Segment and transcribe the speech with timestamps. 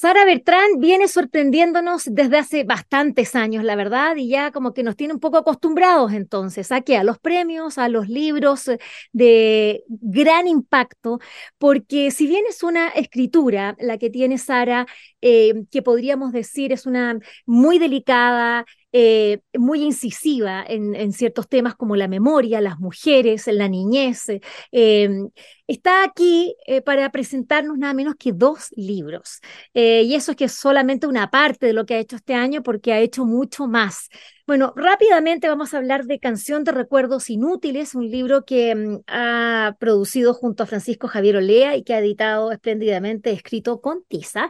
[0.00, 4.94] Sara Bertrán viene sorprendiéndonos desde hace bastantes años, la verdad, y ya como que nos
[4.94, 8.78] tiene un poco acostumbrados entonces a a los premios, a los libros eh,
[9.10, 11.18] de gran impacto,
[11.58, 14.86] porque si bien es una escritura la que tiene Sara,
[15.20, 21.94] eh, que podríamos decir es una muy delicada, eh, muy incisiva en, ciertos temas como
[21.94, 24.24] la memoria, las mujeres, la niñez.
[24.72, 25.28] Em,
[25.66, 29.40] está aquí eh, para presentarnos nada menos que dos libros.
[29.74, 32.32] Eh, y eso es que es solamente una parte de lo que ha hecho este
[32.34, 34.08] año porque ha hecho mucho más.
[34.46, 39.76] Bueno, rápidamente vamos a hablar de Canción de Recuerdos Inútiles, un libro que mm, ha
[39.78, 44.48] producido junto a Francisco Javier Olea y que ha editado espléndidamente, escrito con Tiza,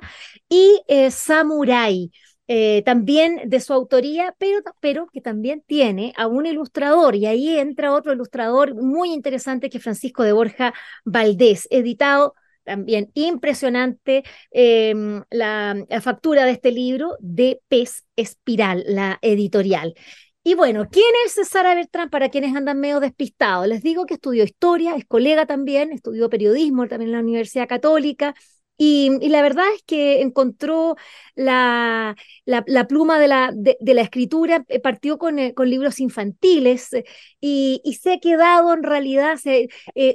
[0.49, 2.13] y Samurai.
[2.51, 7.59] Eh, también de su autoría, pero, pero que también tiene a un ilustrador, y ahí
[7.59, 10.73] entra otro ilustrador muy interesante que es Francisco de Borja
[11.05, 12.35] Valdés, editado
[12.65, 19.95] también impresionante em, la, factura de este libro de Pez Espiral, la editorial.
[20.43, 23.67] Y bueno, ¿quién es Sara Bertrán para quienes andan medio despistados?
[23.69, 28.35] Les digo que estudió historia, es colega también, estudió periodismo también en la Universidad Católica,
[28.79, 30.97] y, la verdad es que encontró
[31.35, 36.93] la, la, pluma de la, de, la escritura, eh, partió con, eh, con libros infantiles
[36.93, 37.05] eh,
[37.41, 39.39] y, y, se ha quedado en realidad,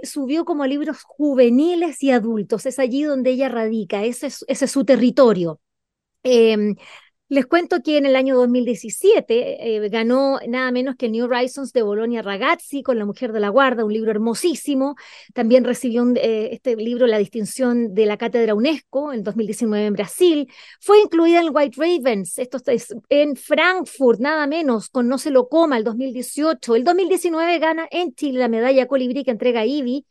[0.04, 2.66] subió como a libros juveniles y adultos.
[2.66, 5.60] Es allí donde ella radica, ese es, ese es su territorio.
[7.34, 11.82] Les cuento que en el año 2017 eh, ganó nada menos que New Horizons de
[11.82, 14.96] Bologna Ragazzi con La Mujer de la Guarda, un libro hermosísimo.
[15.34, 20.52] También recibió eh, este libro la distinción de la Cátedra UNESCO en 2019 en Brasil.
[20.80, 25.50] Fue incluida en White Ravens, esto es en Frankfurt, nada menos, con No se lo
[25.50, 26.76] coma el 2018.
[26.76, 30.06] El 2019 gana en Chile la medalla Colibrí que entrega IBI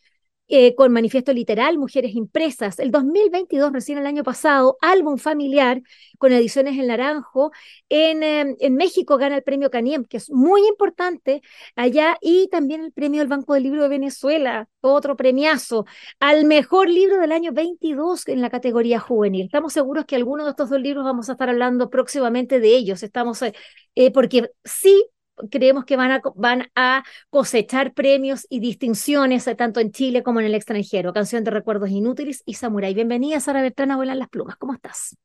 [0.48, 2.78] eh, con Manifiesto Literal, Mujeres Impresas.
[2.78, 5.80] El 2022, recién el año pasado, álbum familiar
[6.18, 7.52] con ediciones El Naranjo.
[7.88, 11.42] En, em, en México gana el premio Caniem, que es muy importante
[11.76, 15.86] allá, y también el premio del Banco del Libro de Venezuela, otro premiazo,
[16.20, 19.46] al mejor libro del año 22 en la categoría juvenil.
[19.46, 23.02] Estamos seguros que algunos de estos dos libros vamos a estar hablando próximamente de ellos.
[23.02, 23.54] Estamos, eh,
[23.94, 25.06] eh, porque sí
[25.50, 30.40] creemos que van a, van a cosechar premios y distinciones eh, tanto en Chile como
[30.40, 31.12] en el extranjero.
[31.12, 32.94] Canción de Recuerdos Inútiles y Samurai.
[32.94, 34.56] Bienvenida, Sara Bertrana, Vuelan las Plumas.
[34.56, 35.16] ¿Cómo estás?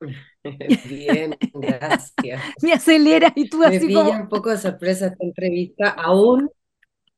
[0.88, 2.42] Bien, gracias.
[2.62, 6.50] Me acelera y tú así Me un poco de sorpresa esta entrevista, aún,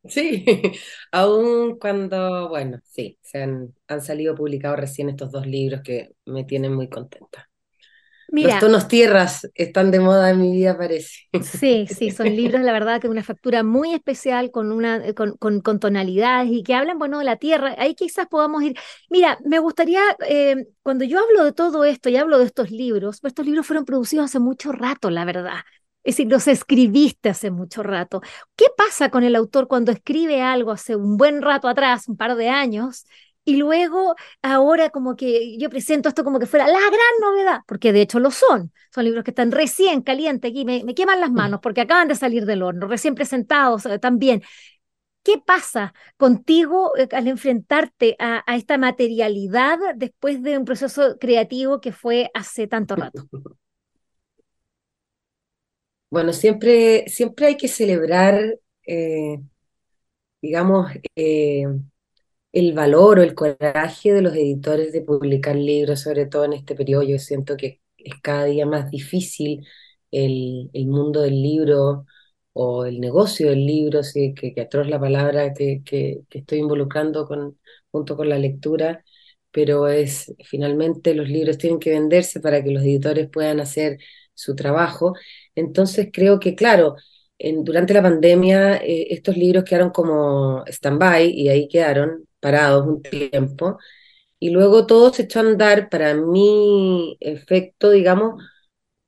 [0.05, 0.45] sí,
[1.13, 6.45] aún cuando, bueno, sí, se han, han salido publicados recién estos dos libros que me
[6.45, 7.49] tienen muy contenta.
[8.31, 11.29] Los tonos tierras están de moda en mi vida, parece.
[11.43, 15.37] Sí, sí, son libros, la verdad, que una factura muy especial, con, una, eh, con,
[15.39, 17.75] con, tonalidades y que hablan, bueno, de la tierra.
[17.79, 18.79] Ahí quizás podamos ir.
[19.09, 23.21] Mira, me gustaría, eh, cuando yo hablo de todo esto y hablo de estos libros,
[23.21, 25.61] pues estos libros fueron producidos hace mucho rato, la verdad.
[26.05, 28.21] Es decir, los escribiste hace mucho rato.
[28.57, 32.37] ¿Qué pasa con el autor cuando escribe algo hace un buen rato atrás, un par
[32.37, 33.05] de años,
[33.49, 37.95] y luego ahora como que yo presento esto como que fuera la gran novedad, porque
[37.95, 38.75] de hecho lo son.
[38.95, 42.15] Son libros que están recién calientes aquí, me, me queman las manos porque acaban de
[42.15, 44.43] salir del horno, recién presentados eh, también.
[45.23, 51.81] ¿Qué pasa contigo eh, al enfrentarte a, a, esta materialidad después de un proceso creativo
[51.81, 53.29] que fue hace tanto rato?
[56.11, 59.39] Bueno, siempre, siempre hay que celebrar, eh,
[60.41, 60.91] digamos,
[62.53, 66.75] el valor o el coraje de los editores de publicar libros, sobre todo en este
[66.75, 67.03] periodo.
[67.05, 69.67] Yo siento que es cada día más difícil
[70.11, 72.07] el, mundo del libro
[72.53, 77.27] o el negocio del libro, sí, que, que atroz la palabra que, que, estoy involucrando
[77.27, 77.59] con,
[77.91, 79.05] junto con la lectura,
[79.51, 83.99] pero es finalmente los libros tienen que venderse para que los editores puedan hacer
[84.35, 85.15] su trabajo.
[85.55, 86.97] Entonces creo que, claro,
[87.39, 93.03] en, durante la pandemia eh, estos libros quedaron como stand-by y ahí quedaron, parados un
[93.03, 93.79] tiempo,
[94.41, 98.43] y luego todo se echó a andar, para mi efecto, digamos,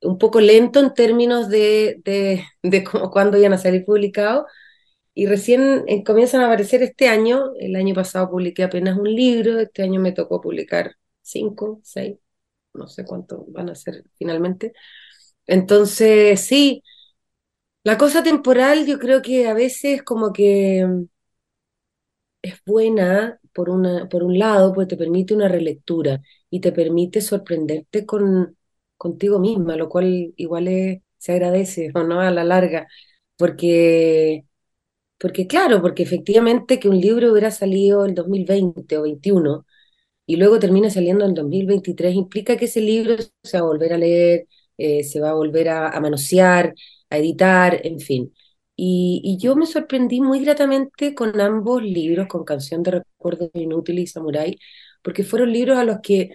[0.03, 4.47] un poco lento en términos de, de, de cómo, cuándo iban a salir publicados,
[5.15, 9.59] y recién eh, comienzan a aparecer este año, el año pasado publiqué apenas un libro,
[9.61, 12.17] este año me tocó publicar cinco, seis,
[12.75, 14.73] no sé cuánto van a ser finalmente.
[15.47, 16.83] Entonces, sí,
[17.85, 20.87] la cosa temporal yo creo que a veces como que
[22.43, 26.21] es buena por, una, por un lado, pues te permite una relectura
[26.51, 28.57] y te permite sorprenderte con,
[28.97, 32.21] contigo misma, lo cual igual se agradece, ¿o no?
[32.21, 32.89] A la larga,
[33.37, 34.45] porque,
[35.19, 39.67] porque claro, porque efectivamente que un libro hubiera salido el 2020 o 21
[40.27, 43.99] y luego termina saliendo en 2023, implica que ese libro se va a volver a
[43.99, 44.47] leer,
[44.79, 46.75] eh, se va a volver a, manosear,
[47.11, 48.33] a editar, en fin.
[48.83, 54.07] Y, yo me sorprendí muy gratamente con ambos libros, con Canción de Recuerdos Inútiles y
[54.07, 54.59] Samurai,
[55.03, 56.31] porque fueron libros a los que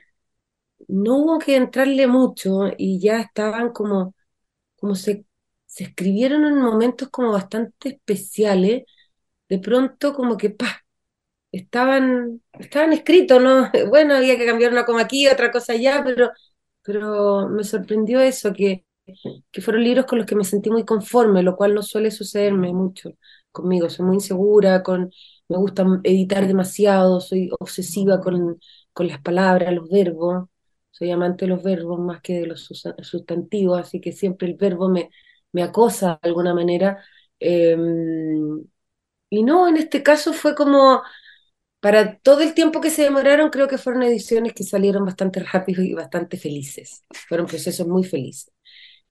[0.88, 4.16] no hubo que entrarle mucho y ya estaban como,
[4.78, 5.26] como se,
[5.68, 8.84] se escribieron en momentos como bastante especiales,
[9.50, 10.86] de pronto como que, pa,
[11.52, 13.72] estaban, estaban escritos, ¿no?
[13.90, 16.32] Bueno, había que cambiar una coma aquí, otra cosa allá, pero,
[16.84, 18.86] pero me sorprendió eso, que,
[19.52, 22.74] que fueron libros con los que me sentí muy conforme, lo cual no suele sucederme
[22.74, 23.12] mucho
[23.52, 23.90] conmigo.
[23.90, 25.12] Soy muy insegura, con,
[25.48, 28.60] me gusta editar demasiado, soy obsesiva con,
[28.94, 30.50] con las palabras, los verbos.
[30.92, 32.70] Soy amante de los verbos más que de los
[33.02, 35.10] sustantivos, así que siempre el verbo me,
[35.52, 37.04] me acosa de alguna manera.
[37.40, 38.64] Em,
[39.30, 41.02] y no, en este caso fue como,
[41.82, 45.84] para todo el tiempo que se demoraron, creo que fueron ediciones que salieron bastante rápido
[45.84, 47.06] y bastante felices.
[47.30, 48.52] Fueron procesos muy felices.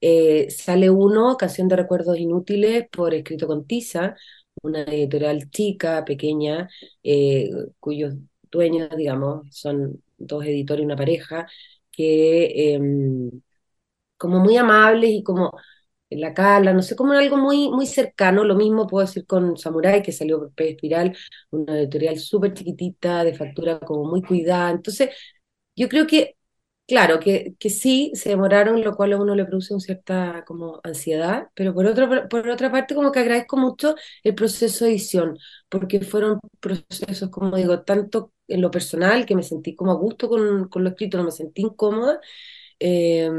[0.06, 4.14] Eh, sale uno, Canción de Recuerdos Inútiles, por escrito con Tiza,
[4.62, 6.68] una editorial chica, pequeña,
[7.02, 7.48] eh,
[7.80, 8.14] cuyos
[8.50, 11.46] dueños, digamos, son dos editores y una pareja,
[11.90, 13.30] que em,
[14.16, 15.52] como muy amables y como
[16.10, 18.44] la Cala, no sé, como algo muy, muy cercano.
[18.44, 21.16] Lo mismo puedo decir con Samurai, que salió por P Espiral,
[21.50, 24.70] una editorial súper chiquitita, de factura como muy cuidada.
[24.70, 25.10] Entonces,
[25.76, 26.36] yo creo que,
[26.86, 30.80] claro, que, que sí, se demoraron, lo cual a uno le produce una cierta como
[30.84, 35.38] ansiedad, pero por, otro, por otra parte, como que agradezco mucho el proceso de edición,
[35.68, 40.28] porque fueron procesos, como digo, tanto en lo personal, que me sentí como a gusto
[40.28, 42.20] con, con lo escrito, no me sentí incómoda.
[42.80, 43.30] Eh,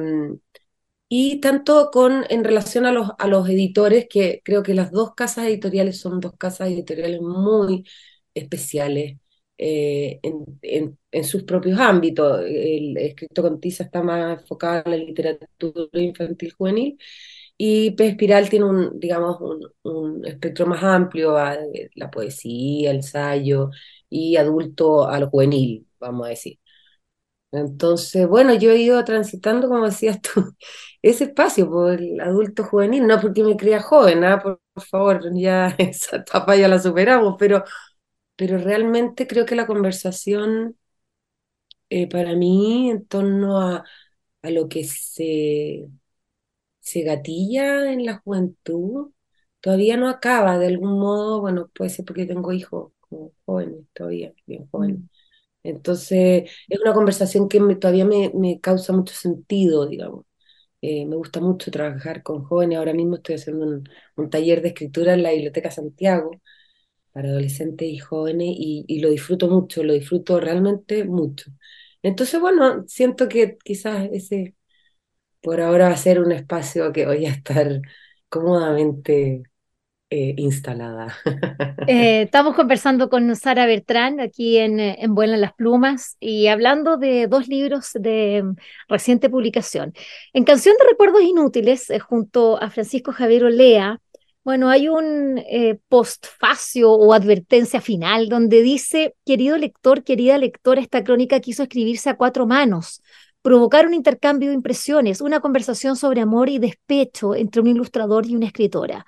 [1.10, 5.14] y tanto con en relación a los, a los editores, que creo que las dos
[5.16, 7.86] casas editoriales son dos casas editoriales muy
[8.34, 9.18] especiales
[9.58, 12.42] eh, en, en, sus propios ámbitos.
[12.46, 16.98] El escrito con Tiza está más enfocado en la literatura infantil juvenil
[17.58, 18.08] y P.
[18.08, 21.58] Espiral tiene un, digamos, un, un espectro más amplio, a
[21.96, 23.70] la poesía, el ensayo
[24.10, 26.60] y adulto al juvenil, vamos a decir.
[27.52, 30.56] Entonces, bueno, yo he ido transitando, como decías tú,
[31.02, 34.42] ese espacio por el adulto juvenil, no porque me crea joven, ¿ah?
[34.42, 34.60] por,
[34.90, 37.64] favor, ya esa etapa ya la superamos, pero,
[38.36, 40.78] pero realmente creo que la conversación
[41.90, 43.84] eh, para mí en torno a,
[44.42, 45.88] a lo que se,
[46.80, 49.12] se gatilla en la juventud
[49.62, 54.34] todavía no acaba, de algún modo, bueno, puede ser porque tengo hijos como jóvenes todavía,
[54.46, 55.00] bien jóvenes.
[55.00, 55.10] Mm.
[55.64, 60.26] Entonces, es una conversación que todavía me, me, causa mucho sentido, digamos.
[60.82, 62.78] Eh, me gusta mucho trabajar con jóvenes.
[62.80, 66.32] Ahora mismo estoy haciendo un, un, taller de escritura en la Biblioteca Santiago
[67.16, 71.50] para adolescentes y jóvenes y, lo disfruto mucho, lo disfruto realmente mucho.
[72.04, 74.56] Entonces, bueno, siento que quizás ese
[75.42, 77.82] por ahora va a ser un espacio que voy a estar
[78.28, 79.44] cómodamente
[80.10, 81.16] eh, instalada.
[81.88, 86.98] Eh, estamos conversando con Sara Bertrán aquí en, eh, en Vuelan las Plumas y hablando
[86.98, 88.56] de dos libros de mm,
[88.88, 89.94] reciente publicación.
[90.34, 94.02] En Canción de Recuerdos Inútiles, junto a Francisco Javier Olea,
[94.46, 95.44] bueno, hay un
[95.90, 102.16] postfacio o advertencia final donde dice, querido lector, querida lectora, esta crónica quiso escribirse a
[102.16, 103.02] cuatro manos,
[103.42, 108.36] provocar un intercambio de impresiones, una conversación sobre amor y despecho entre un ilustrador y
[108.36, 109.08] una escritora.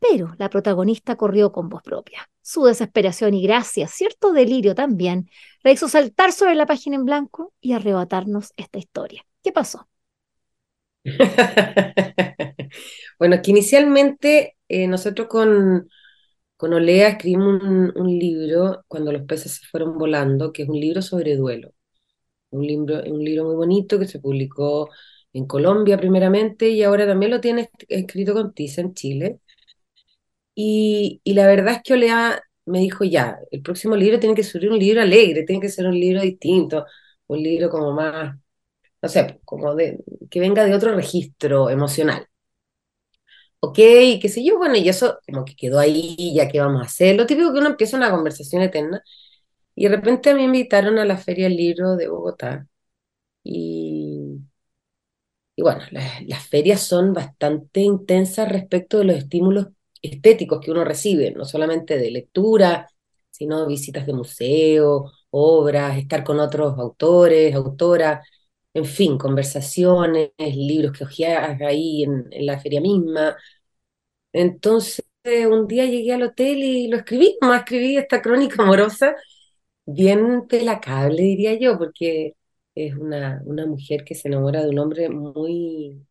[0.00, 2.28] Pero la protagonista corrió con voz propia.
[2.40, 5.30] Su desesperación y gracia, cierto delirio también,
[5.62, 9.24] la hizo saltar sobre la página en blanco y arrebatarnos esta historia.
[9.44, 9.86] ¿Qué pasó?
[13.18, 15.88] bueno, que inicialmente eh, nosotros con,
[16.56, 21.02] con Olea escribimos un, libro, Cuando los peces se fueron volando, que es un libro
[21.02, 21.72] sobre duelo.
[22.50, 24.90] Un libro, un libro muy bonito que se publicó
[25.32, 29.40] en Colombia primeramente y ahora también lo tiene escrito con Tiza en Chile.
[30.54, 34.68] Y, la verdad es que Olea me dijo, ya, el próximo libro tiene que ser
[34.70, 36.84] un libro alegre, tiene que ser un libro distinto,
[37.26, 38.36] un libro como más,
[39.02, 39.98] no sé, como de,
[40.30, 42.28] que venga de otro registro emocional.
[43.60, 46.86] Ok, qué sé yo, bueno, y eso como que quedó ahí, ya que vamos a
[46.86, 47.14] hacer.
[47.16, 49.02] Lo típico que uno empieza una conversación eterna.
[49.76, 52.66] Y de repente me invitaron a la Feria del Libro de Bogotá.
[53.44, 54.40] Y,
[55.56, 55.80] y bueno,
[56.26, 59.68] las ferias son bastante intensas respecto de los estímulos
[60.00, 62.88] estéticos que uno recibe, no solamente de lectura,
[63.30, 68.26] sino visitas de museo, obras, estar con otros autores, autoras,
[68.74, 73.36] en fin, conversaciones, libros que hojeas ahí en, la feria misma.
[74.32, 75.04] Entonces,
[75.50, 79.16] un día llegué al hotel y lo escribí, más escribí esta crónica amorosa
[79.86, 82.34] bien pelacable, diría yo, porque
[82.74, 86.06] es una, una mujer que se enamora de un hombre muy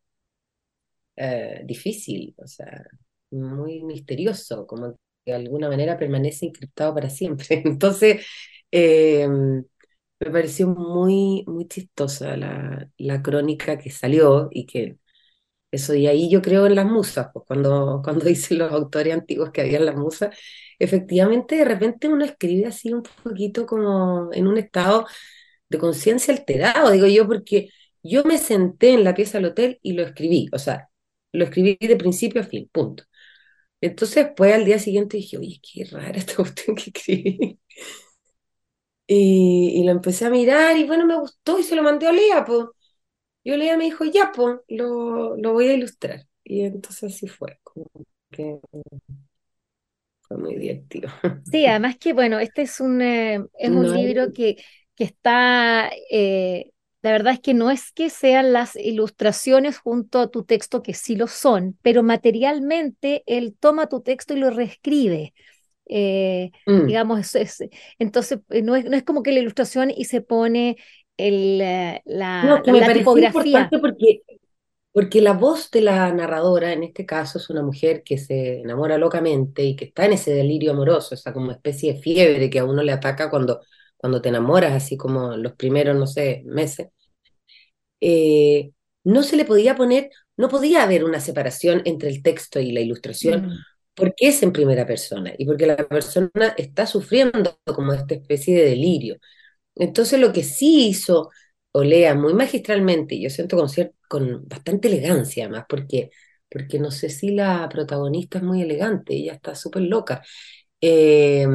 [1.15, 2.84] eh, difícil, o sea,
[3.32, 4.94] muy misterioso, como
[5.25, 7.62] que de alguna manera permanece encriptado para siempre.
[7.65, 8.25] Entonces,
[8.72, 9.27] eh,
[10.22, 14.98] me pareció muy, muy chistosa la, la crónica que salió y que
[15.72, 19.51] eso, y ahí yo creo en las musas, pues cuando, cuando dicen los autores antiguos
[19.51, 20.36] que habían las musas,
[20.80, 25.06] efectivamente de repente uno escribe así un poquito como en un estado
[25.70, 27.70] de conciencia alterado, digo yo, porque
[28.04, 30.90] yo me senté en la pieza del hotel y lo escribí, o sea,
[31.34, 33.04] lo escribí de principio a fin, punto.
[33.82, 37.60] Entonces, pues al día siguiente dije, oye, qué rara esta cuestión que escribí.
[39.13, 42.12] Y, y, lo empecé a mirar y bueno, me gustó y se lo mandé a
[42.13, 42.65] Lea, pues.
[43.46, 46.27] Yo Lea me dijo, ya, pues, lo, lo voy a ilustrar.
[46.44, 47.88] Y entonces así fue, como
[48.32, 48.60] que
[50.22, 51.10] fue muy divertido.
[51.44, 54.56] Sí, además que, bueno, este es un, eh, es un No, libro que,
[54.96, 60.30] que está, eh, la verdad es que no es que sean las ilustraciones junto a
[60.32, 65.34] tu texto, que sí lo son, pero materialmente él toma tu texto y lo reescribe.
[65.85, 67.63] Eh, mm, digamos, es,
[68.00, 70.77] entonces eh, no es, no es como que la ilustración y se pone
[71.17, 72.01] el, eh,
[72.41, 73.59] no, la, que la, me la tipografía.
[73.59, 74.21] importante porque
[74.93, 78.97] Porque la voz de la narradora, en este caso, es una mujer que se enamora
[78.97, 82.65] locamente y que está en ese delirio amoroso, esa como especie de fiebre que a
[82.65, 83.61] uno le ataca cuando,
[83.97, 86.89] cuando te enamoras, así como los primeros, no sé, meses.
[88.00, 88.71] Eh,
[89.03, 92.81] no se le podía poner, no podía haber una separación entre el texto y la
[92.81, 98.15] ilustración, Mm, porque es en primera persona y porque la persona está sufriendo como esta
[98.15, 99.17] especie de delirio.
[99.75, 101.31] Entonces lo que sí hizo
[101.74, 103.69] Olea muy magistralmente, y yo siento con,
[104.10, 106.12] con bastante elegancia además, porque,
[106.50, 110.24] porque no sé si la protagonista es muy elegante, ella está súper loca.
[110.81, 111.48] Eh,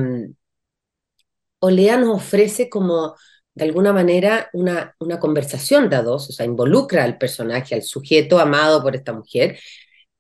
[1.61, 3.17] Olea nos ofrece como
[3.55, 7.83] de alguna manera una, una conversación de a dos, o sea, involucra al personaje, al
[7.83, 9.59] sujeto amado por esta mujer,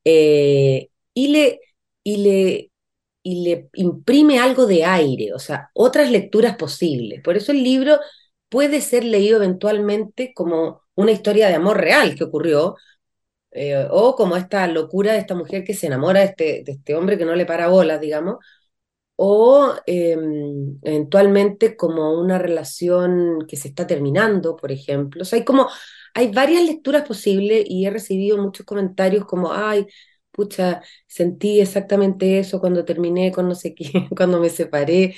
[0.05, 1.61] eh, y le,
[2.07, 2.73] y le,
[3.25, 7.21] y le imprime algo de aire, o sea, otras lecturas posibles.
[7.23, 7.99] Por eso el libro
[8.49, 12.77] puede ser leído eventualmente como una historia de amor real que ocurrió,
[13.53, 16.95] eh, o como esta locura de esta mujer que se enamora de este, de este
[16.95, 18.37] hombre que no le para bolas, digamos,
[19.17, 20.17] o eh,
[20.83, 25.23] eventualmente como una relación que se está terminando, por ejemplo.
[25.23, 25.69] O sea, hay como,
[26.15, 29.87] hay varias lecturas posibles y he recibido muchos comentarios como, ay,
[30.37, 35.17] pucha, sentí exactamente eso cuando terminé con no sé quién, cuando me separé.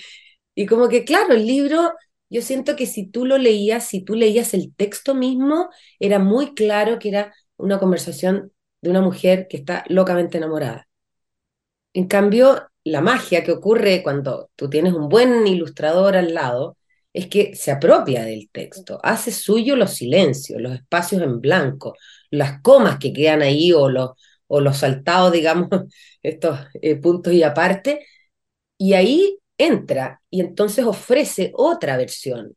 [0.55, 1.95] Y como que, claro, el libro,
[2.31, 5.71] yo siento que si tú lo leías, si tú leías el texto mismo,
[6.01, 10.89] era muy claro que era una conversación de una mujer que está locamente enamorada.
[11.93, 16.77] En cambio, la magia que ocurre cuando tú tienes un buen ilustrador al lado
[17.13, 21.95] es que se apropia del texto, hace suyo los silencios, los espacios en blanco,
[22.31, 24.11] las comas que quedan ahí o los,
[24.49, 25.69] o los saltados, digamos,
[26.23, 28.07] estos eh, puntos y aparte,
[28.79, 32.57] y ahí entra y entonces ofrece otra versión.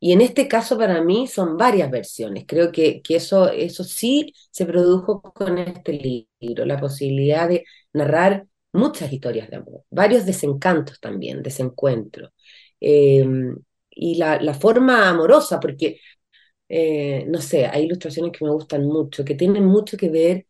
[0.00, 2.44] Y en este caso para mí son varias versiones.
[2.46, 5.92] Creo que, que eso, eso sí se produjo con este
[6.40, 12.32] libro, la posibilidad de narrar muchas historias de amor, varios desencantos también, desencuentros.
[12.80, 13.26] Eh,
[13.90, 16.00] y la, la, forma amorosa, porque,
[16.68, 20.46] eh, no sé, hay ilustraciones que me gustan mucho, que tienen mucho que ver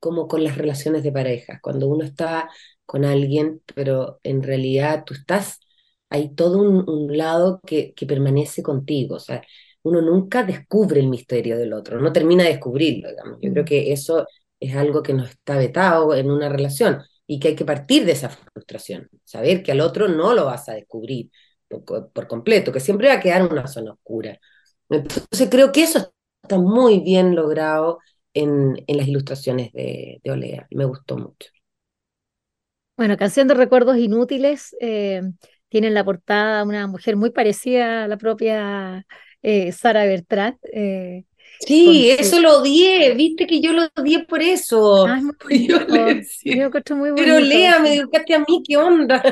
[0.00, 2.50] como con las relaciones de pareja, cuando uno está
[2.86, 5.60] con alguien, pero en realidad tú estás,
[6.08, 9.42] hay todo un, un lado que, que, permanece contigo, o sea,
[9.82, 13.38] uno nunca descubre el misterio del otro, no termina de descubrirlo, digamos.
[13.40, 13.66] Yo creo mm.
[13.66, 14.26] que eso
[14.58, 18.12] es algo que nos está vetado en una relación y que hay que partir de
[18.12, 21.30] esa frustración, saber que al otro no lo vas a descubrir
[21.68, 24.38] por, por completo, que siempre va a quedar una zona oscura.
[24.88, 28.00] Entonces creo que eso está muy bien logrado
[28.34, 30.66] en, en las ilustraciones de, de, Olea.
[30.70, 31.50] Me gustó mucho.
[32.96, 35.22] Bueno, Canción de Recuerdos Inútiles eh,
[35.68, 39.06] tiene en la portada una mujer muy parecida a la propia
[39.42, 40.58] eh, Sara Bertrand.
[40.72, 41.24] Eh,
[41.60, 42.22] sí, su...
[42.22, 45.06] eso lo odié, viste que yo lo odié por eso.
[45.06, 45.86] Ah, es muy Yo
[46.44, 49.22] Yo lo pero Lea, me educaste a mí, ¿qué onda?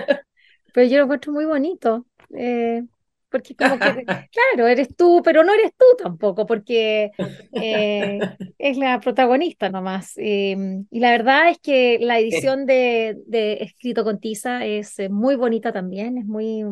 [0.72, 2.06] Pero yo lo encuentro muy bonito.
[2.34, 2.84] eh,
[3.30, 7.12] porque como que, claro, eres tú, pero no eres tú tampoco, porque
[7.52, 10.12] eh, es la protagonista nomás.
[10.16, 10.56] Eh,
[10.90, 15.36] y la verdad es que la edición de, de Escrito con Tiza es eh, muy
[15.36, 16.64] bonita también, es muy,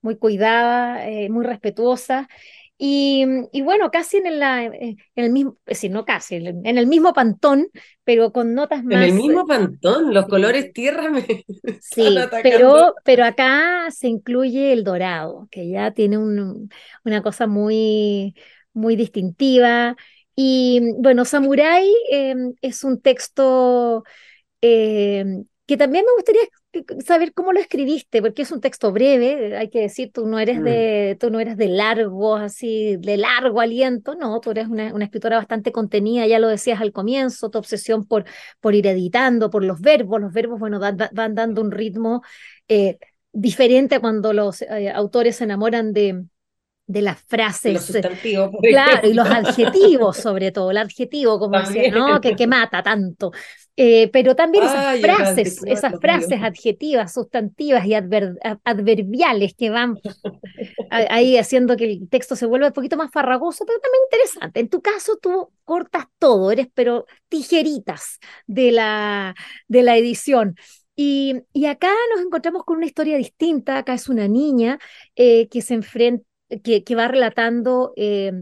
[0.00, 2.28] muy cuidada, eh, muy respetuosa.
[2.78, 7.14] Y, y, bueno, casi en, la, en el mismo, si no casi, en el mismo
[7.14, 7.68] pantón,
[8.04, 8.96] pero con notas más...
[8.96, 11.24] En el mismo pantón, los colores tierra me
[11.80, 16.68] Sí, pero, pero acá se incluye el dorado, que ya tiene un,
[17.04, 18.34] una cosa muy,
[18.74, 19.96] muy distintiva.
[20.34, 24.04] Y bueno, Samurai em, es un texto
[24.60, 26.42] em, que también me gustaría
[27.04, 30.60] saber cómo lo escribiste, porque es un texto breve, hay que decir, tú no eres
[30.60, 30.64] mm.
[30.64, 35.36] de, tú no eres de largo, así, de largo aliento, no, tú eres una, escritora
[35.36, 38.24] bastante contenida, ya lo decías al comienzo, tu obsesión por,
[38.60, 42.22] por ir editando, por los verbos, los verbos, bueno, van dando un ritmo
[42.68, 42.98] eh,
[43.32, 46.24] diferente cuando los eh, autores se enamoran de,
[46.86, 47.72] de las frases.
[47.74, 48.50] Los sustantivos.
[48.62, 52.20] Claro, y los adjetivos sobre todo, el adjetivo, como decía, ¿no?
[52.20, 53.32] Que, que mata tanto.
[53.78, 59.98] Eh, pero también esas frases, esas frases adjetivas, sustantivas y adverbiales que van
[60.90, 64.60] ahí haciendo que el texto se vuelva un poquito más farragoso, pero también interesante.
[64.60, 69.34] En tu caso, tú cortas todo, eres pero tijeritas de la,
[69.68, 70.56] de la edición.
[70.98, 73.76] Y, y, acá nos encontramos con una historia distinta.
[73.76, 74.78] Acá es una niña
[75.14, 76.24] eh, que se enfrenta
[76.62, 78.32] que, va relatando eh,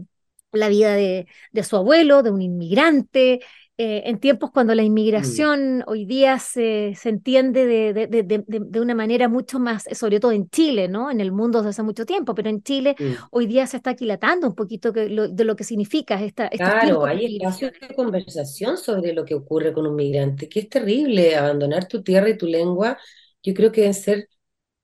[0.51, 3.41] la vida de, de, su abuelo, de un inmigrante,
[3.77, 4.85] eh, en tiempos cuando la mm.
[4.85, 10.31] inmigración hoy día se, se entiende de, de, de, una manera mucho más, sobre todo
[10.31, 11.11] en Chile, ¿no?
[11.11, 13.13] En el mundo desde hace mucho tiempo, pero en Chile mm.
[13.31, 16.47] hoy día se está aquilatando un poquito de lo que significa esta...
[16.51, 21.35] Claro, hay espacio de conversación sobre lo que ocurre con un migrante, que es terrible,
[21.35, 22.97] abandonar tu tierra y tu lengua,
[23.43, 24.29] yo creo que deben ser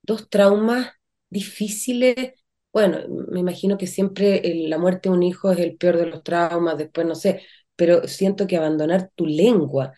[0.03, 0.91] dos traumas
[1.29, 2.33] difíciles
[2.73, 2.99] bueno,
[3.29, 6.77] me imagino que siempre la muerte de un hijo es el peor de los traumas,
[6.77, 7.41] después no sé,
[7.75, 9.93] pero siento que abandonar tu lengua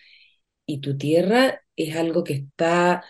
[0.66, 3.04] y tu tierra es algo que está,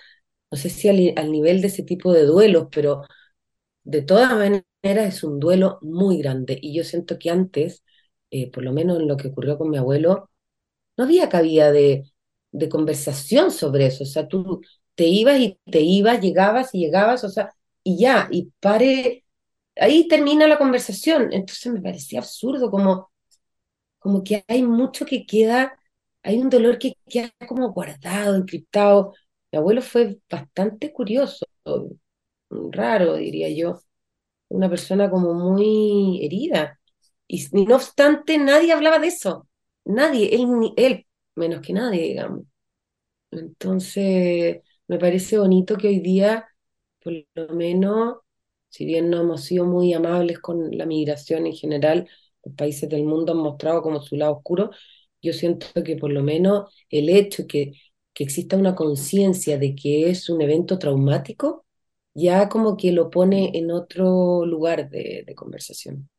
[0.52, 3.04] no sé si al, nivel de ese tipo de duelos, pero
[3.84, 6.58] de todas maneras es un duelo muy grande.
[6.62, 7.84] Y yo siento que antes,
[8.32, 10.30] eh, por lo menos en lo que ocurrió con mi abuelo,
[10.98, 12.12] no había cabida de,
[12.52, 14.04] de conversación sobre eso.
[14.04, 14.62] O sea, tú
[14.96, 17.54] te ibas y te ibas, llegabas y llegabas, o sea,
[17.84, 19.23] y ya, y pare
[19.78, 21.32] ahí termina la conversación.
[21.34, 23.12] Entonces me parecía absurdo, como,
[24.00, 25.80] como que hay mucho que queda,
[26.24, 29.14] hay un dolor que queda como guardado, encriptado.
[29.52, 31.46] Mi abuelo fue bastante curioso,
[32.50, 33.82] raro, diría yo,
[34.50, 36.80] una persona como muy herida.
[37.28, 39.50] Y, no obstante, nadie hablaba de eso.
[39.86, 42.44] Nadie, él, él menos que nadie, digamos.
[43.32, 46.48] Entonces, me parece bonito que hoy día,
[47.04, 48.18] por lo menos,
[48.74, 52.10] si bien no hemos sido muy amables con la migración en general,
[52.44, 54.72] los países del mundo han mostrado como su lado oscuro,
[55.22, 57.74] yo siento que por lo menos el hecho que,
[58.16, 61.68] que exista una conciencia de que es un evento traumático,
[62.16, 66.10] ya como que lo pone en otro lugar de, conversación.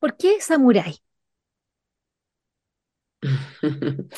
[0.00, 0.96] ¿Por qué Samurai?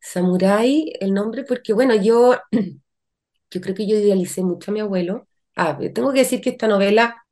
[0.00, 2.36] Samurai, el nombre, porque bueno, yo,
[3.50, 6.68] yo creo que yo idealicé mucho a mi abuelo Ah, tengo que decir que esta
[6.68, 7.24] novela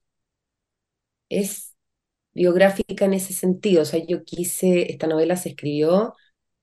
[1.28, 1.74] es
[2.34, 3.82] biográfica en ese sentido.
[3.82, 6.14] O sea, yo quise, esta novela se escribió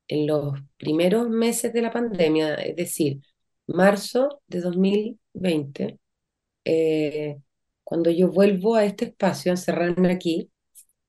[0.08, 3.22] en los primeros meses de la pandemia, es decir,
[3.68, 6.00] marzo de 2020,
[6.66, 7.38] eh,
[7.84, 10.52] cuando yo vuelvo a este espacio, a encerrarme aquí,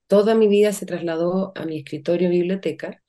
[0.09, 3.03] toda mi vida se trasladó a mi escritorio biblioteca,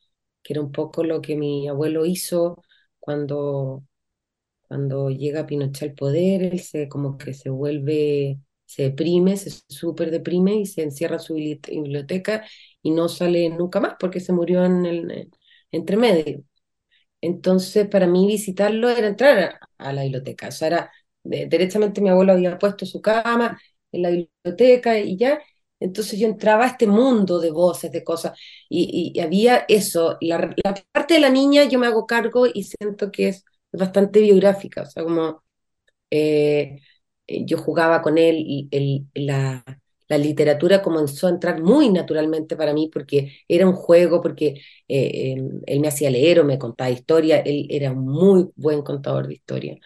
[0.43, 2.63] que era un poco lo que mi abuelo hizo
[2.99, 3.83] cuando
[4.69, 10.11] cuando llega Pinochet al poder, él se como que se vuelve, se deprime, se súper
[10.11, 12.45] deprime y se encierra en su biblioteca
[12.83, 15.31] y no sale nunca más porque se murió en el
[15.71, 16.43] entre medio.
[17.21, 20.49] Entonces, para mí visitarlo era entrar a, la biblioteca.
[20.49, 20.91] O sea, era,
[21.23, 23.59] derechamente mi abuelo había puesto su cama
[23.91, 25.41] en la biblioteca y ya.
[25.79, 28.37] Entonces yo entraba a este mundo de voces, de cosas,
[28.69, 30.17] y, había eso.
[30.21, 34.21] La, la, parte de la niña yo me hago cargo y siento que es bastante
[34.21, 35.43] biográfica, o sea, como
[36.11, 36.81] eh,
[37.27, 39.63] yo jugaba con él y la,
[40.07, 45.33] la, literatura comenzó a entrar muy naturalmente para mí porque era un juego, porque eh,
[45.33, 49.27] em, él me hacía leer o me contaba historia, él era un muy buen contador
[49.27, 49.77] de historia.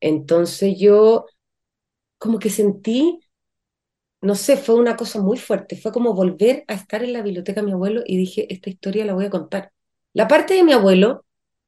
[0.00, 1.26] Entonces yo
[2.18, 3.20] como que sentí,
[4.20, 7.60] no sé, fue una cosa muy fuerte, fue como volver a estar en la biblioteca
[7.60, 9.72] de mi abuelo y dije, esta historia la voy a contar.
[10.14, 11.26] La parte de mi abuelo,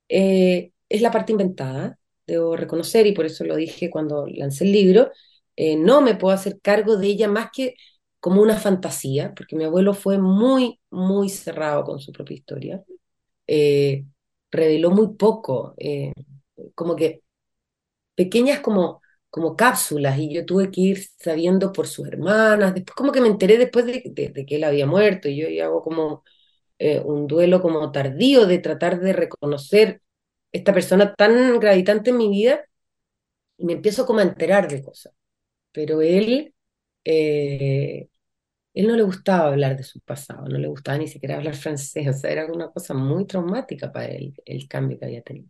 [0.09, 4.73] eh, es la parte inventada, debo reconocer, y por eso lo dije cuando lancé el
[4.73, 5.11] libro,
[5.57, 7.75] eh, no me puedo hacer cargo de ella más que
[8.21, 12.85] como una fantasía, porque mi abuelo fue muy, muy cerrado con su propia historia.
[13.47, 14.05] Eh,
[14.51, 16.13] reveló muy poco, eh,
[16.75, 17.23] como que
[18.15, 23.13] pequeñas como como cápsulas y yo tuve que ir sabiendo por sus hermanas, después como
[23.13, 26.25] que me enteré después de, de, que él había muerto y yo hago como
[27.05, 30.03] un duelo como tardío de tratar de reconocer
[30.57, 32.61] esta persona tan gravitante en mi vida
[33.59, 35.13] y me empiezo como a enterar de cosas.
[35.73, 36.55] Pero él,
[37.05, 38.09] eh,
[38.75, 42.09] él no le gustaba hablar de su pasado, no le gustaba ni siquiera hablar francés,
[42.09, 45.49] o sea, era una cosa muy traumática para él el cambio que había tenido.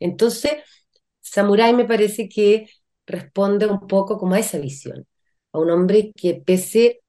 [0.00, 0.52] Entonces,
[1.20, 2.68] Samurai me parece que
[3.06, 5.06] responde un poco como a esa visión,
[5.52, 7.02] a un hombre que pese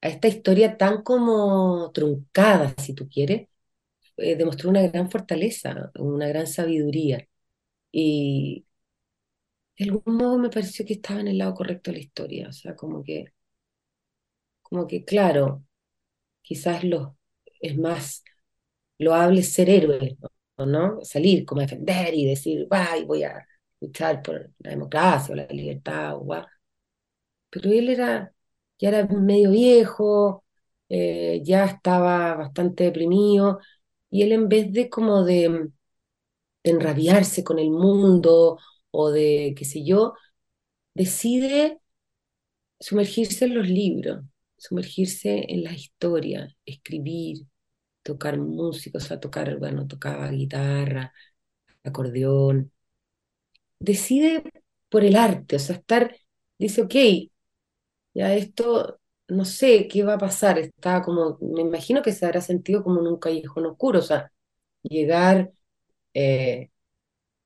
[0.00, 3.48] a esta historia tan como truncada, si tú quieres,
[4.16, 7.26] eh, demostró una gran fortaleza, una gran sabiduría.
[7.92, 8.66] Y
[9.78, 12.52] de algún modo me pareció que estaba en el lado correcto de la historia, o
[12.52, 13.34] sea, como que,
[14.62, 15.64] como que claro,
[16.42, 17.16] quizás lo,
[17.60, 18.24] es más
[18.98, 20.18] loable ser héroe,
[20.58, 21.00] ¿no?
[21.04, 22.68] Salir como a defender y decir,
[23.06, 23.46] voy a
[23.80, 26.16] luchar por la democracia o la libertad,
[27.50, 28.32] pero él era,
[28.78, 30.44] ya era medio viejo,
[30.88, 33.60] eh, ya estaba bastante deprimido,
[34.12, 35.70] y él en vez de como de,
[36.64, 38.58] enrabiarse con el mundo
[38.90, 40.14] o de, qué sé yo,
[40.94, 41.80] decide
[42.80, 44.24] sumergirse en los libros,
[44.56, 47.46] sumergirse en la historia, escribir,
[48.02, 51.12] tocar música, o sea, tocar, bueno, tocaba guitarra,
[51.84, 52.72] acordeón,
[53.78, 54.42] decide
[54.88, 56.16] por el arte, o sea, estar,
[56.58, 56.94] dice, ok,
[58.14, 62.40] ya esto, no sé qué va a pasar, está como, me imagino que se habrá
[62.40, 64.32] sentido como en un callejón oscuro, o sea,
[64.82, 65.52] llegar
[66.14, 66.70] eh,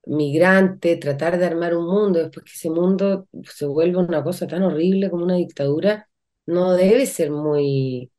[0.07, 4.63] migrante, tratar de armar un mundo, después que ese mundo se vuelva una cosa tan
[4.63, 6.09] horrible como una dictadura,
[6.47, 8.13] no debe ser muy,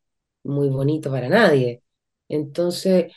[0.44, 1.84] muy bonito para nadie.
[2.30, 3.14] Entonces,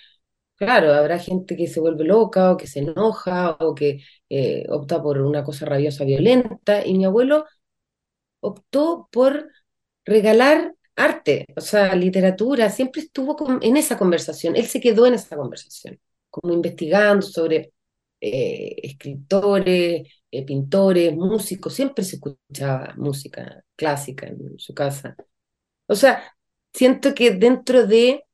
[0.57, 5.03] Claro, habrá gente que se vuelve loca o que se enoja o que eh, opta
[5.03, 7.47] por una cosa rabiosa violenta y mi abuelo
[8.41, 9.51] optó por
[10.05, 15.37] regalar arte, o sea, literatura, siempre estuvo en esa conversación, él se quedó en esa
[15.37, 17.73] conversación, como investigando sobre
[18.21, 25.17] eh, escritores, eh, pintores, músicos, siempre se escuchaba música clásica en su casa.
[25.87, 26.35] O sea,
[26.73, 28.25] siento que dentro de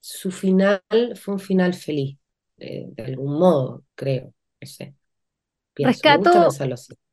[0.00, 0.82] su final
[1.14, 2.18] fue un final feliz,
[2.56, 4.94] de algún modo, creo, no sé.
[5.76, 6.48] rescato,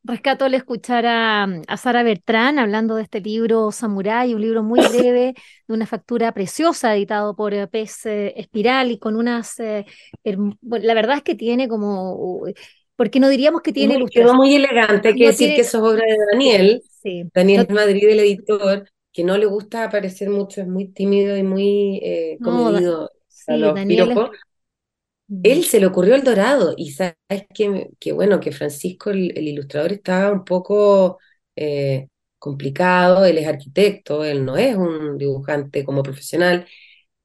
[0.04, 4.80] rescato al escuchar a, a, Sara Bertrán hablando de este libro Samurai, un libro muy
[4.80, 5.34] breve,
[5.68, 9.60] de una factura preciosa, editado por eh, Pez eh, Espiral y con unas...
[9.60, 9.86] Eh,
[10.24, 12.44] la verdad es que tiene como...
[12.96, 14.04] porque no diríamos que tiene...
[14.12, 17.24] Quedó muy elegante, hay que decir que eso es obra de Daniel, sí.
[17.34, 22.00] Daniel Madrid, el editor, que no le gusta aparecer mucho, es muy tímido y muy
[22.04, 23.10] eh, comedido
[25.44, 27.16] Él se le ocurrió el dorado y sabes
[27.54, 31.20] que, que bueno, que Francisco, el, ilustrador, estaba un poco
[31.56, 32.08] eh,
[32.40, 36.66] complicado, él es arquitecto, él no es un dibujante como profesional,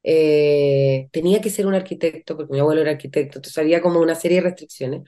[0.03, 4.15] eh, tenía que ser un arquitecto porque mi abuelo era arquitecto, entonces había como una
[4.15, 5.03] serie de restricciones.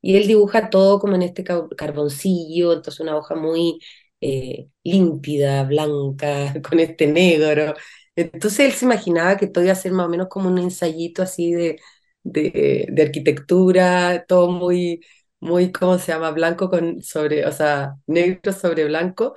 [0.00, 3.78] Y él dibuja todo como en este carboncillo, entonces una hoja muy
[4.20, 7.74] eh, límpida, blanca, con este negro.
[8.16, 11.22] Entonces él se imaginaba que todo iba a ser más o menos como un ensayito
[11.22, 11.80] así de,
[12.24, 15.04] de, arquitectura, todo muy,
[15.40, 16.30] muy, ¿cómo se llama?
[16.32, 19.34] Blanco con sobre, o sea, negro sobre blanco.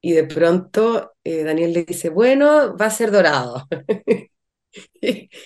[0.00, 3.66] Y de pronto eh, Daniel le dice, bueno, va a ser dorado.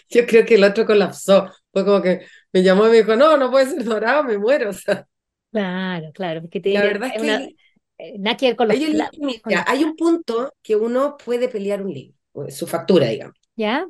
[0.09, 1.51] Yo creo que el otro colapsó.
[1.73, 4.71] Fue como que me llamó y me dijo, no, no puede ser dorado, me muero.
[4.71, 5.07] O sea,
[5.53, 6.41] claro, claro.
[6.41, 7.57] Porque la verdad es que
[7.99, 12.17] eh, con Hay un punto que uno puede pelear un libro,
[12.51, 13.37] su factura, digamos.
[13.57, 13.87] ¿Ya?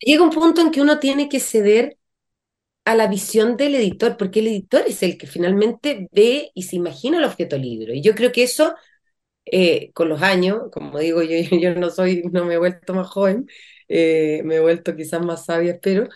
[0.00, 1.98] Llega un punto en que uno tiene que ceder
[2.84, 6.76] a la visión del editor, porque el editor es el que finalmente ve y se
[6.76, 7.94] imagina el objeto libro.
[7.94, 8.74] Y yo creo que eso,
[9.46, 13.08] eh, con los años, como digo, yo, yo no soy, no me he vuelto más
[13.08, 13.48] joven,
[13.88, 16.08] eh, me he vuelto quizás más sabia, espero.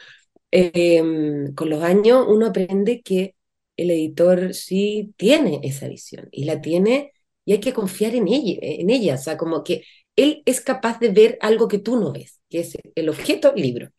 [0.50, 3.34] Em, con los años uno aprende que
[3.76, 7.12] el editor sí tiene esa visión y la tiene
[7.44, 9.84] y hay que confiar en ella, en ella, o sea, como que
[10.16, 13.90] él es capaz de ver algo que tú no ves, que es el objeto libro.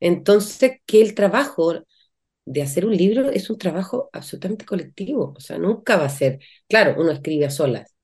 [0.00, 1.84] Entonces, que el trabajo
[2.44, 6.40] de hacer un libro es un trabajo absolutamente colectivo, o sea, nunca va a ser,
[6.68, 7.94] claro, uno escribe a solas,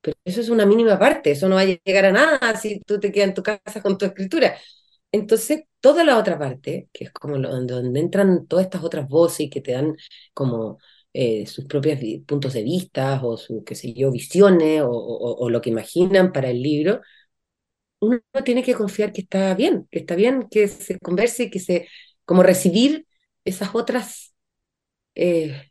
[0.00, 3.00] pero eso es una mínima parte, eso no va a llegar a nada si tú
[3.00, 4.58] te quedas en tu casa con tu escritura.
[5.12, 9.50] Entonces, toda la otra parte, que es como donde entran todas estas otras voces y
[9.50, 9.96] que te dan
[10.34, 10.78] como
[11.12, 15.70] eh, sus propios puntos de vista o sus, qué sé yo, visiones o, lo que
[15.70, 17.02] imaginan para el libro,
[18.00, 21.60] uno tiene que confiar que está bien, que está bien que se converse y que
[21.60, 21.88] se,
[22.24, 23.06] como recibir
[23.44, 24.34] esas otras,
[25.14, 25.68] eh,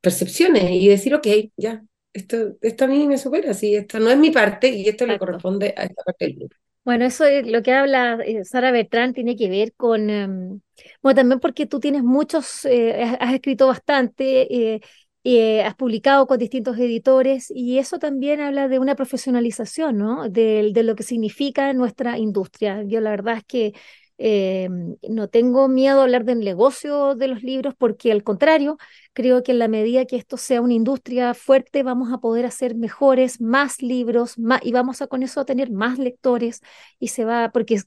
[0.00, 1.82] percepciones y decir, ok, ya,
[2.12, 5.18] esto, esto a mí me supera, sí, esto no es mi parte y esto le
[5.18, 6.56] corresponde a esta parte del grupo.
[6.84, 10.60] Bueno, eso es lo que habla eh, Sara Bertrán tiene que ver con, em,
[11.00, 14.80] bueno, también porque tú tienes muchos, eh, has escrito bastante, eh,
[15.24, 20.28] has publicado con distintos editores y eso también habla de una profesionalización, ¿no?
[20.28, 22.82] De, de lo que significa nuestra industria.
[22.82, 23.72] Yo la verdad es que
[24.18, 24.68] eh,
[25.08, 28.78] no tengo miedo a hablar del negocio de los libros porque al contrario,
[29.12, 32.76] creo que en la medida que esto sea una industria fuerte, vamos a poder hacer
[32.76, 36.60] mejores, más libros, y vamos a con eso a tener más lectores
[37.00, 37.80] y se va, porque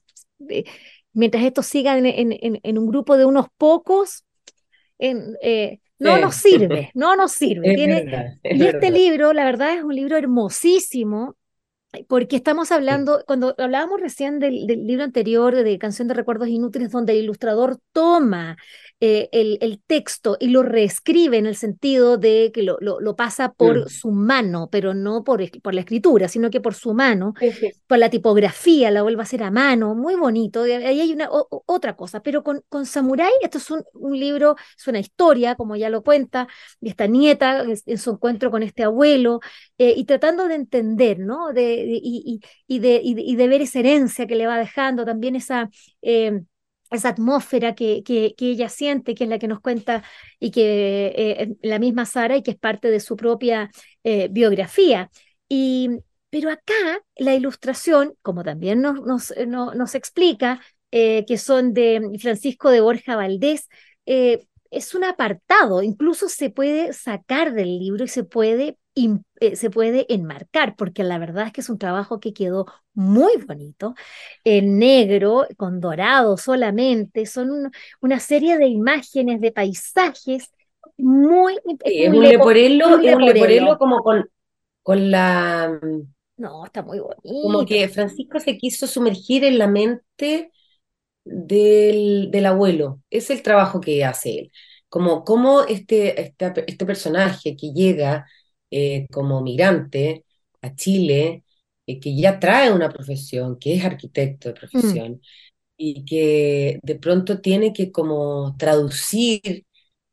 [0.50, 0.64] eh,
[1.14, 4.24] mientras esto siga en, en, un grupo de unos pocos,
[4.98, 7.74] eh, no nos sirve, no nos sirve.
[7.74, 11.36] Tiene, y este libro, la verdad, es un libro hermosísimo
[12.08, 16.90] porque estamos hablando, cuando hablábamos recién del, del, libro anterior de Canción de Recuerdos Inútiles,
[16.90, 18.56] donde el ilustrador toma
[18.98, 23.52] eh, el, el, texto y lo reescribe en el sentido de que lo, lo, pasa
[23.52, 27.34] por su mano, pero no por, por, la escritura, sino que por su mano,
[27.86, 30.62] por la tipografía, la vuelve a hacer a mano, muy bonito.
[30.62, 34.86] Ahí hay una otra cosa, pero con, con Samurai, esto es un, un, libro, es
[34.86, 36.48] una historia, como ya lo cuenta,
[36.80, 39.40] de esta nieta en su encuentro con este abuelo,
[39.76, 41.52] eh, y tratando de entender, ¿no?
[41.52, 42.40] De, y,
[42.78, 45.70] de, ver esa herencia que le va dejando, también esa...
[46.02, 46.40] Eh,
[46.88, 50.04] esa atmósfera que, ella siente, que es la que nos cuenta
[50.38, 53.72] y que eh, la misma Sara y que es parte de su propia
[54.04, 55.10] eh, biografía.
[55.48, 55.90] Y,
[56.30, 60.60] pero acá la ilustración, como también nos, nos, nos explica,
[60.92, 63.68] que son de Francisco de Borja Valdés,
[64.70, 68.78] es un apartado, incluso se puede sacar del libro y se puede
[69.40, 73.36] eh, se puede enmarcar, porque la verdad es que es un trabajo que quedó muy
[73.46, 73.94] bonito,
[74.42, 80.50] en negro, con dorado solamente, son una serie de imágenes, de paisajes
[80.96, 81.58] muy...
[81.84, 84.30] es un leporelo, un leporelo como con,
[84.82, 85.78] con la...
[86.38, 87.20] No, está muy bonito.
[87.22, 90.52] Como que Francisco se quiso sumergir en la mente
[91.26, 93.02] del, del abuelo.
[93.10, 94.52] Es el trabajo que hace él.
[94.88, 98.26] Como, como este, este, este personaje que llega
[98.70, 100.24] eh, como migrante
[100.62, 101.44] a Chile,
[101.86, 104.58] eh, que ya trae una profesión, que es arquitecto de mm.
[104.58, 105.20] profesión,
[105.76, 109.66] y que de pronto tiene que como traducir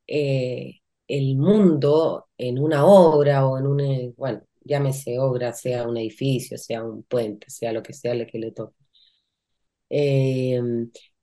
[0.08, 6.58] eh, el mundo en una obra o en un, bueno, llámese obra, sea un edificio,
[6.58, 8.83] sea un puente, sea lo que sea lo que le toque.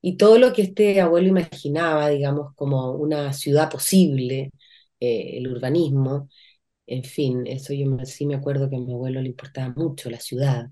[0.02, 4.52] Y todo lo que este abuelo imaginaba, digamos, como una ciudad posible,
[5.00, 6.28] el urbanismo,
[6.90, 10.20] en fin, eso yo sí me acuerdo que a mi abuelo le importaba mucho la
[10.20, 10.66] ciudad,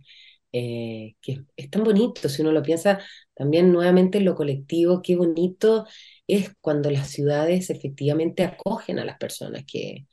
[0.53, 3.01] eh, que es tan bonito, si uno lo piensa
[3.35, 5.87] también nuevamente en lo colectivo, qué bonito
[6.27, 10.07] es cuando las ciudades efectivamente acogen a las personas que,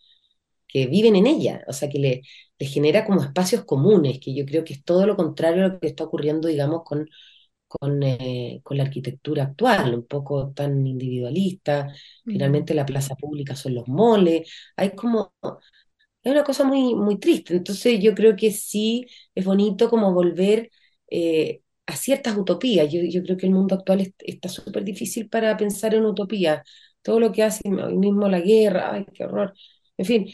[0.68, 2.22] que viven en ellas, o sea, que le,
[2.60, 5.80] le, genera como espacios comunes, que yo creo que es todo lo contrario a lo
[5.80, 7.10] que está ocurriendo, digamos, con,
[7.80, 13.76] con, eh, con la arquitectura actual, un poco tan individualista, finalmente la plaza pública son
[13.76, 15.34] los moles, hay como
[16.26, 17.56] es una cosa muy, muy triste.
[17.56, 20.72] Entonces yo creo que sí es bonito como volver
[21.10, 22.92] eh, a ciertas utopías.
[22.92, 26.64] Yo, yo, creo que el mundo actual está súper difícil para pensar en utopía.
[27.02, 29.54] Todo lo que hace hoy mismo la guerra, ay, qué horror.
[29.98, 30.28] En fin,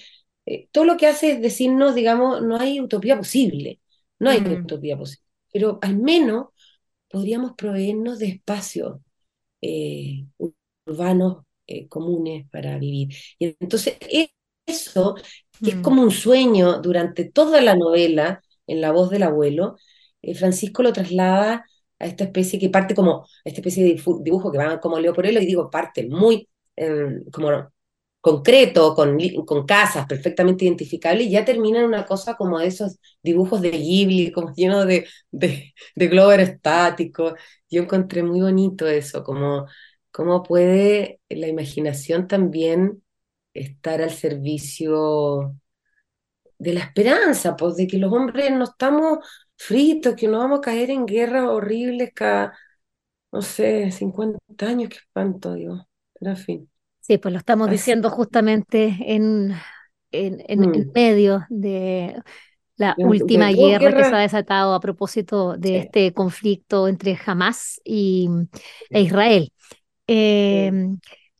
[0.45, 3.81] eh, todo lo que hace es decirnos, digamos, no hay utopía posible.
[4.19, 4.63] No hay mm.
[4.63, 5.25] utopía posible.
[5.51, 6.47] Pero al menos
[7.11, 8.99] podríamos proveernos de espacios
[9.61, 10.25] eh,
[10.85, 11.43] urbanos
[11.89, 13.15] comunes para vivir.
[13.39, 13.97] Y entonces,
[14.65, 15.15] eso
[15.63, 15.81] que es mm.
[15.81, 19.75] como un sueño durante toda la novela, en la voz del abuelo,
[20.21, 21.65] eh, Francisco lo traslada
[21.99, 25.45] a esta especie que parte como, esta especie de dibujo que va como Leoporello, y
[25.45, 27.71] digo, parte muy em, como
[28.21, 33.61] concreto, con, con casas perfectamente identificables, y ya termina en una cosa como esos dibujos
[33.61, 37.35] de Ghibli, como lleno de, de, de globo aerostático.
[37.69, 39.67] Yo encontré muy bonito eso, como
[40.11, 43.03] cómo puede la imaginación también
[43.53, 45.55] estar al servicio
[46.59, 49.19] de la esperanza, pues de que los hombres no estamos
[49.57, 52.57] fritos, que no vamos a caer en guerras horribles cada,
[53.31, 56.71] no sé, 50 años, qué espanto, digo, pero en fin.
[57.01, 59.53] Sí, pues lo estamos diciendo justamente en,
[60.11, 60.91] en, en, mm.
[60.93, 62.21] medio de
[62.75, 68.29] la última guerra, que se ha desatado a propósito de este conflicto entre Hamas y,
[68.89, 69.51] e Israel.
[70.07, 70.71] Eh,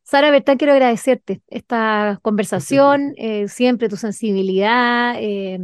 [0.04, 5.58] Sara Bertán, quiero agradecerte esta conversación, eh, siempre tu sensibilidad, eh,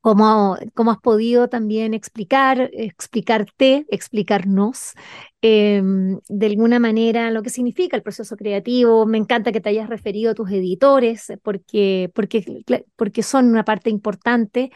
[0.00, 4.94] cómo, cómo has podido también explicar, explicarte, explicarnos
[5.42, 9.06] em, de alguna manera lo que significa el proceso creativo.
[9.06, 12.64] Me encanta que te hayas referido a tus editores porque, porque,
[12.96, 14.70] porque son una parte importante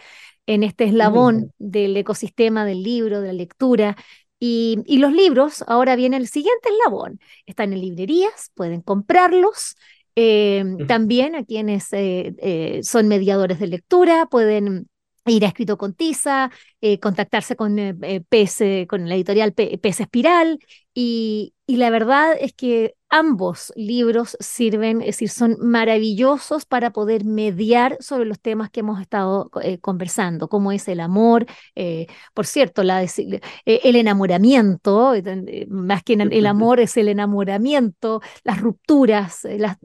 [0.46, 3.96] en este eslabón del ecosistema del libro, de la lectura.
[4.40, 7.20] Y, y, los libros, ahora viene el siguiente eslabón.
[7.46, 9.76] Están en librerías, pueden comprarlos.
[10.14, 14.88] Em, también a quienes eh, eh, son mediadores de lectura pueden
[15.30, 20.58] ir a escrito con Tiza, eh, contactarse con, eh, eh con la editorial PS Espiral,
[20.94, 27.24] y, y, la verdad es que ambos libros sirven, es decir, son maravillosos para poder
[27.24, 31.46] mediar sobre los temas que hemos estado eh, conversando, como es el amor,
[32.34, 35.14] por cierto, la, el enamoramiento,
[35.68, 39.78] más que el amor es el enamoramiento, las rupturas, las,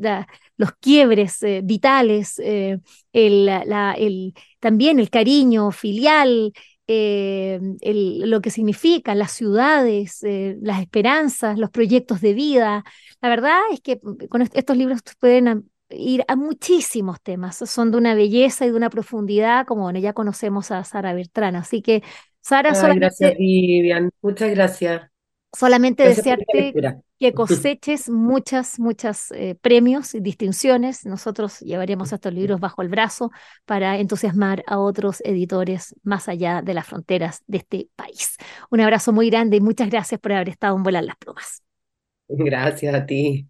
[0.57, 6.53] los quiebres vitales, el, la, el también el cariño filial,
[6.87, 12.83] eh, lo que significan las ciudades, eh, las esperanzas, los proyectos de vida.
[13.21, 17.97] La verdad es que mm, con estos libros pueden ir a muchísimos temas, son de
[17.97, 21.55] una belleza y de una profundidad, como bueno, ya conocemos a Sara Bertrán.
[21.55, 22.03] Así que,
[22.41, 24.09] Sara, Gracias, Vivian.
[24.21, 25.16] Muchas gracias.
[25.53, 26.73] Solamente desearte
[27.19, 31.05] que coseches muchas, muchas eh, premios y distinciones.
[31.05, 33.31] Nosotros llevaremos estos libros bajo el brazo
[33.65, 38.37] para entusiasmar a otros editores más allá de las fronteras de este país.
[38.69, 41.63] Un abrazo muy grande y muchas gracias por haber estado en Volar las Plumas.
[42.27, 43.47] Gracias a ti.